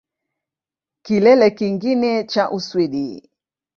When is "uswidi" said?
2.51-3.29